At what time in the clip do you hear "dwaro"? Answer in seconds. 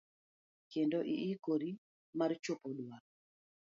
2.77-3.09